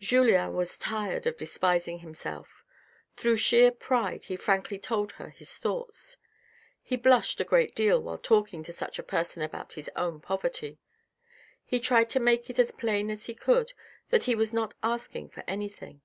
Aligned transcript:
Julien 0.00 0.52
was 0.54 0.78
tired 0.78 1.28
of 1.28 1.36
despising 1.36 2.00
himself. 2.00 2.64
Through 3.14 3.36
sheer 3.36 3.70
pride 3.70 4.24
he 4.24 4.34
frankly 4.34 4.80
told 4.80 5.12
her 5.12 5.30
his 5.30 5.58
thoughts. 5.58 6.16
He 6.82 6.96
blushed 6.96 7.40
a 7.40 7.44
great 7.44 7.72
deal 7.76 8.00
while 8.02 8.18
talking 8.18 8.64
to 8.64 8.72
such 8.72 8.98
a 8.98 9.04
person 9.04 9.44
about 9.44 9.74
his 9.74 9.88
own 9.94 10.20
poverty. 10.20 10.80
He 11.64 11.78
tried 11.78 12.10
to 12.10 12.18
make 12.18 12.50
it 12.50 12.58
as 12.58 12.72
plain 12.72 13.10
as 13.10 13.26
he 13.26 13.34
could 13.36 13.74
that 14.10 14.24
he 14.24 14.34
was 14.34 14.52
not 14.52 14.74
asking 14.82 15.28
for 15.28 15.44
anything. 15.46 16.02